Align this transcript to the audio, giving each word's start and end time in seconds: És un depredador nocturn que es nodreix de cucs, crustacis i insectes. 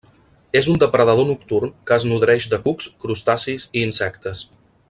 És 0.59 0.69
un 0.71 0.79
depredador 0.83 1.27
nocturn 1.33 1.75
que 1.91 1.99
es 2.01 2.09
nodreix 2.13 2.49
de 2.55 2.61
cucs, 2.67 2.91
crustacis 3.07 3.71
i 3.77 3.89
insectes. 3.91 4.47